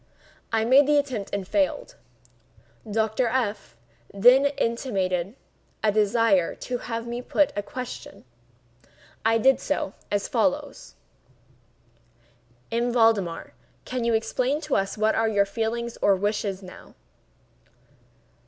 I 0.51 0.65
made 0.65 0.87
the 0.87 0.97
attempt 0.97 1.29
and 1.31 1.47
failed. 1.47 1.95
Dr. 2.89 3.27
F—— 3.27 3.75
then 4.11 4.47
intimated 4.47 5.35
a 5.83 5.91
desire 5.91 6.55
to 6.55 6.79
have 6.79 7.05
me 7.05 7.21
put 7.21 7.53
a 7.55 7.61
question. 7.61 8.25
I 9.23 9.37
did 9.37 9.59
so, 9.59 9.93
as 10.09 10.27
follows: 10.27 10.95
"M. 12.71 12.91
Valdemar, 12.91 13.53
can 13.85 14.03
you 14.03 14.15
explain 14.15 14.59
to 14.61 14.75
us 14.75 14.97
what 14.97 15.13
are 15.13 15.29
your 15.29 15.45
feelings 15.45 15.99
or 16.01 16.15
wishes 16.15 16.63
now?" 16.63 16.95